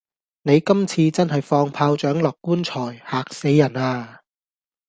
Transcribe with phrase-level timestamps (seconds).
[0.41, 4.21] 你今次真係放炮仗落棺材——嚇死人呀！